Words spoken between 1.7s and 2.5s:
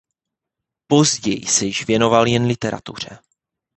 věnoval jen